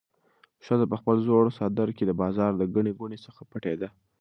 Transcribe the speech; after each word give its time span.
ښځه 0.65 0.85
په 0.91 0.95
خپل 1.01 1.15
زوړ 1.27 1.45
څادر 1.57 1.89
کې 1.97 2.03
د 2.05 2.11
بازار 2.21 2.51
د 2.57 2.63
ګڼې 2.75 2.91
ګوڼې 2.99 3.17
څخه 3.25 3.41
پټېده. 3.51 3.89